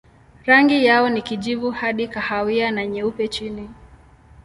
Rangi 0.45 0.85
yao 0.85 1.09
ni 1.09 1.21
kijivu 1.21 1.71
hadi 1.71 2.07
kahawia 2.07 2.71
na 2.71 2.87
nyeupe 2.87 3.27
chini. 3.27 3.69